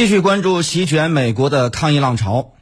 [0.00, 2.54] 继续关注席卷美国的抗议浪潮。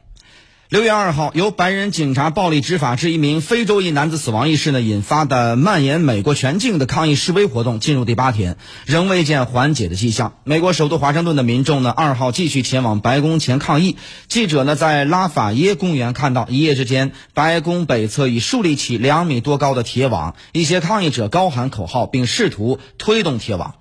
[0.67, 10.33] 六月二号，由白人警察暴力执法致一名非洲裔男子死亡一事呢引发的蔓延美国全境的抗议示威活动进入第八天，仍未见缓解的迹象。
[10.43, 13.95] 美国首都华盛顿的民众呢，二号继续前往白宫前抗议。
[14.27, 23.75] 记者呢在拉法耶公园看到，一夜之间，白宫北侧已竖立起两米多高的铁网，一些抗议者高喊口号，并试图推动铁网。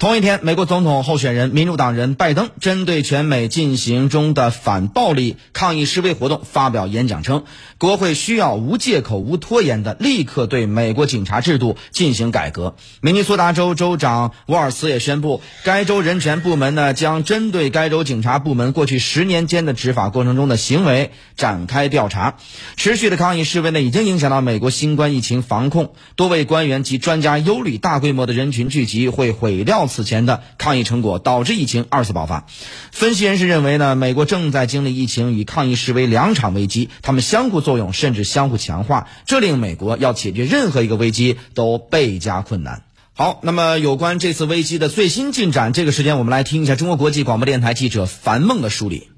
[0.00, 7.44] 同一天，美国总统候选人民主党人拜登针对全美进行中的反暴力抗议示威活动发表演讲称，
[7.76, 12.76] 国会需要无借口、无拖延的立刻对美国警察制度进行改革。
[13.02, 22.38] 明尼苏达州州长沃尔斯也宣布，该州人权部门呢将针对该州警察部门过去十年间的执法过程中的行为展开调查。
[22.74, 29.89] 持续的抗议示威呢已经影响到美国新冠疫情防控，多位官员及专家忧虑大规模的人群聚集会毁掉。
[29.90, 32.46] 此前的抗议成果导致疫情二次爆发，
[32.90, 42.84] 分析人士认为呢，美国正在经历疫情与抗议示威两场危机，它们相互作用，甚至相互强化，这令美国要解决任何一个危机都倍加困难。
[43.12, 49.08] 好，那么有关这次危机的最新进展，这个时间我们来听一下中国国际广播电台记者樊梦的梳理。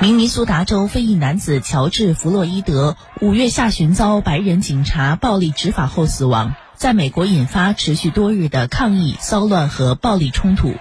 [0.00, 10.74] 明尼苏达州非裔男子乔治·弗洛伊德五月下旬遭白人警察暴力执法后死亡，在美国引发持续多日的抗议、骚乱和暴力冲突。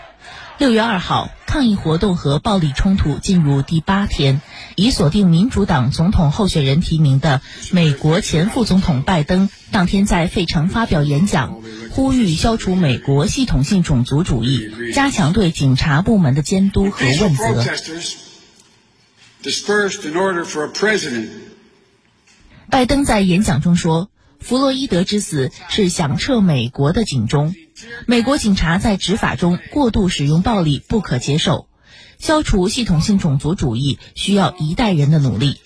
[0.59, 4.39] 六月二号，抗议活动和暴力冲突进入第八天，
[4.75, 11.55] 已锁定民主党总统候选人提名的美国前副总统拜登当天在费城发表演讲，
[11.89, 17.65] 呼吁消除美国系统性种族主义，加强对警察部门的监督和问责。
[19.43, 21.29] Dispersed in order for a president
[22.69, 27.55] 拜登在演讲中说：“弗洛伊德之死是响彻美国的警钟。
[28.05, 31.67] 美国警察在执法中过度使用暴力不可接受。
[32.19, 35.61] 消除系统性种族主义需要一代人的努力。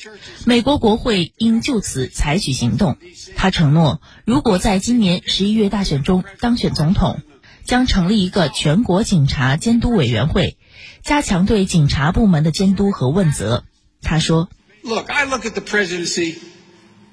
[0.45, 2.97] 美国国会应就此采取行动。”
[3.35, 7.21] 他承诺，如果在今年十一月大选中当选总统，
[7.65, 10.57] 将成立一个全国警察监督委员会。
[11.03, 13.63] 加强对警察部门的监督和问责，
[14.01, 14.49] 他说
[14.83, 16.35] ：“Look, I look at the presidency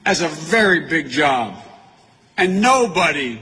[0.04, 1.52] as a very big job,
[2.36, 3.38] and nobody.”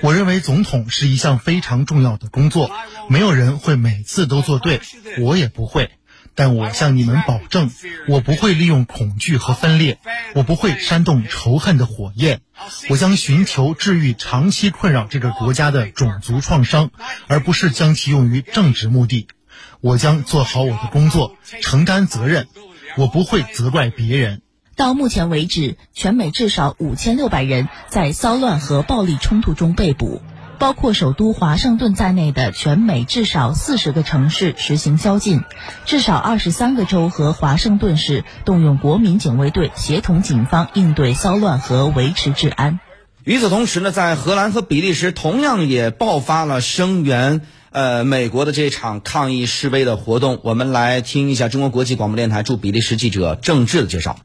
[0.00, 2.70] 我认为总统是一项非常重要的工作，
[3.08, 4.80] 没有人会每次都做对，
[5.20, 5.90] 我也不会。
[6.34, 7.70] 但我向你们保证，
[8.08, 9.98] 我不会利用恐惧和分裂，
[10.34, 12.40] 我不会煽动仇恨的火焰，
[12.88, 16.90] 我将寻求治愈长期困扰这个国家的种族创伤，
[17.26, 19.28] 而不是将其用于政治目的。
[19.80, 22.48] 我将做好我的工作，承担责任，
[22.96, 24.40] 我不会责怪别人。
[24.74, 30.22] 到目前为止，全美至少五千六百人在骚乱和暴力冲突中被捕。
[30.62, 35.42] 包括首都华盛顿在内的全美至少四十个城市实行宵禁，
[35.86, 42.78] 至少二十三个州和华盛顿市动用国民警卫队协同警方应对骚乱和维持治安。
[43.24, 47.40] 与此同时呢，在荷兰和比利时同样也爆发了声援
[47.72, 50.38] 呃美国的这场抗议示威的活动。
[50.44, 54.16] 我们来听一下中国国际广播电台驻比利时记者郑智的介绍。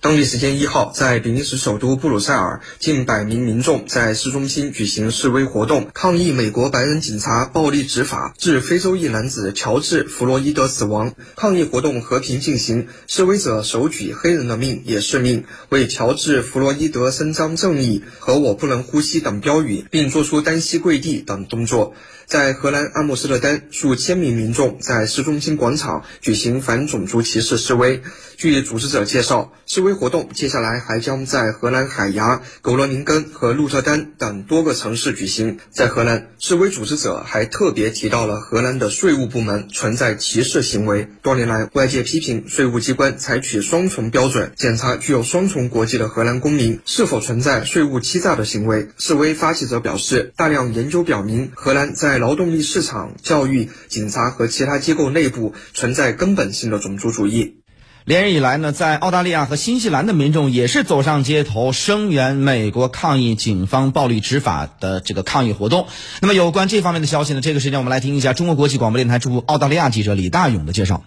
[0.00, 11.16] 当地时间一号，在比利时首都布鲁塞尔，近百名民众在市中心举行示威活动，抗议美国白人警察暴力执法，致非洲裔男子乔治·弗洛伊德死亡。
[11.34, 21.94] 抗议活动和平进行，示威者手举“黑人的命也是命”，为乔治·弗洛伊德伸张正义和“我不能呼吸”等标语，并做出单膝跪地等动作。
[22.28, 28.02] 在荷兰阿姆斯特丹，数千名民众在市中心广场举行反种族歧视示威。
[28.36, 35.58] 据组织者介绍，示威活动接下来还将在荷兰海牙、格罗宁根和鹿特丹等多个城市举行。
[35.70, 41.08] 在荷兰，示威组织者还特别提到了荷兰的税务部门存在歧视行为。
[41.22, 48.88] 多年来，外界批评税务机关采取双重标准检查具有双重国籍的荷兰公民是否存在税务欺诈的行为。
[48.98, 57.56] 示威发起者表示，大量研究表明，荷兰在劳动力市场、教育、警察和其他机构内部存在根本性的种族主义。
[58.04, 65.86] 连日以来呢，在澳大利亚和新西兰的民众也是走上街头声援美国抗议警方暴力执法的这个抗议活动。
[66.22, 71.04] 那么有关这方面的消息呢，这个时间我们来听一下中国国际广播电台驻澳大利亚记者李大勇的介绍。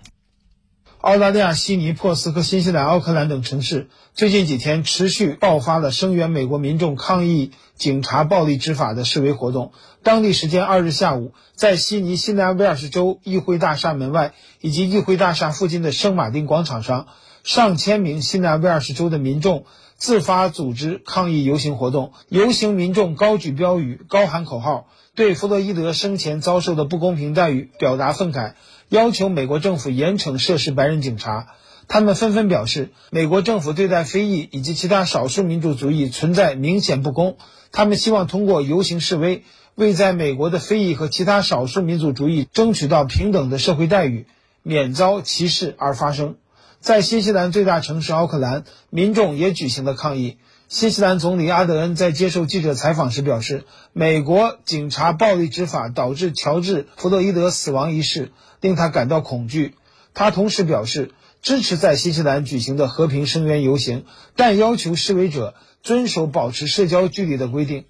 [1.01, 9.71] 澳大利亚悉尼、珀斯和新西兰奥克兰等城市最近几天持续爆发了声援美国民众抗议警察暴力执法的示威活动。
[10.03, 17.07] 当地时间二日下午，在悉尼新南威尔士州议会大厦门外以及议会大厦附近的圣马丁广场上，
[17.43, 19.65] 上千名新南威尔士州的民众。
[19.97, 28.53] 自发组织抗议游行活动，游行民众高举标语、高喊口号，对弗洛伊德生前遭受的不公平待遇表达愤慨，
[28.89, 31.49] 要求美国政府严惩涉事白人警察。
[31.87, 37.37] 他们纷纷表示，美国政府对待非裔以及其他少数民族族裔存在明显不公。
[37.71, 39.43] 他们希望通过游行示威，
[39.75, 44.25] 为在美国的非裔和其他少数民族族裔争取到平等的社会待遇，
[44.63, 46.37] 免遭歧视而发声。
[46.81, 50.39] 在新西兰最大城市奥克兰，民众也举行了抗议。
[50.67, 58.31] 新西兰总理阿德恩在接受记者采访时表示，美国警察暴力执法导致乔治·弗洛伊德死亡一事
[58.61, 59.75] 令他感到恐惧。
[60.15, 61.11] 他同时表示
[61.43, 64.05] 支持在新西兰举行的和平声援游行，
[64.35, 67.85] 但要求示威者遵守保持社交距离的规定。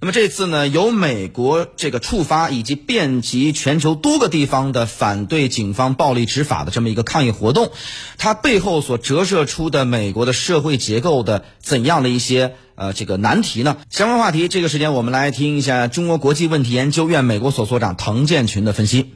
[0.00, 7.70] 那么这次呢，由美国这个触发以及遍及全球多个地方的反对警方暴力执法的这么一个抗议活动，
[8.18, 13.78] 它背后所折射出的美国的社会结构的怎样的一些呃这个难题呢？
[13.88, 19.14] 相关话题，这个时间我们来听一下中国国际问题研究院美国所所长滕建群的分析。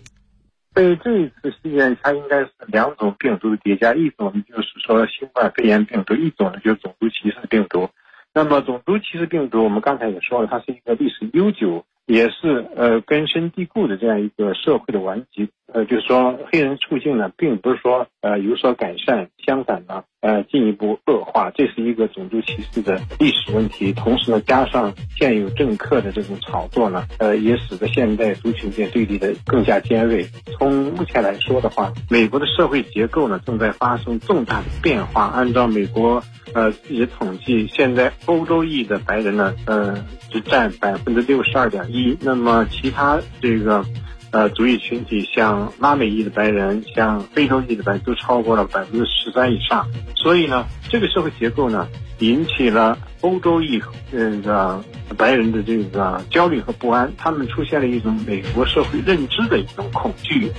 [0.75, 7.91] 对这一次事件，它应该是两种病毒的叠加，一种呢就是说新冠肺炎病毒，一种呢就是种族歧视病毒。
[8.39, 15.51] 那么，种族歧视病毒，我们刚才也说了，它是一个历史悠久，也是呃根深蒂固的这样一个社会的顽疾。
[15.73, 21.51] 呃，就是说黑人处境呢，并不是说呃有所改善，相反呢，呃进一步恶化。
[21.55, 23.93] 这是一个种族歧视的历史问题。
[23.93, 30.27] 同时呢，加上现有政客的这种炒作呢，呃，也使得现代族群间对立的更加尖锐。
[30.59, 35.27] 从目前来说的话，美国的社会结构呢正在发生重大的变化。
[35.27, 36.23] 按照美国
[36.55, 42.17] 呃自己的统计，现在欧洲裔的白人呢，呃，只占百分之六十二点一。
[42.23, 43.85] 那么其他这个。
[44.31, 49.89] 呃，族裔群体像拉美裔的白人，像非洲裔的白人，都超过了百分之十三以上。
[50.15, 51.89] 所以呢，这个社会结构呢，
[52.19, 53.81] 引起了欧洲裔
[54.13, 54.85] 这个
[55.17, 57.11] 白人的这个焦虑和不安。
[57.17, 60.53] 他们出现了一种美国社会认知的一种恐惧。